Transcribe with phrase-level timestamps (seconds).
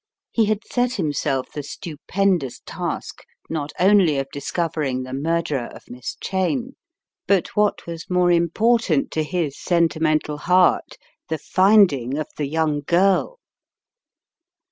[0.31, 6.17] He had set himself the stupendous task not only of discovering the murderer of Miss
[6.19, 6.75] Cheyne,
[7.27, 10.97] but what was more important to his sentimental heart,
[11.29, 13.37] the finding of the young girl.